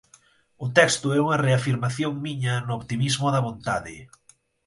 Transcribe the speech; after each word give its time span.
O 0.65 0.67
texto 0.77 1.07
é 1.17 1.19
unha 1.25 1.41
reafirmación 1.47 2.11
miña 2.25 2.53
no 2.67 2.73
optimismo 2.81 3.27
da 3.31 3.43
vontade. 3.47 3.95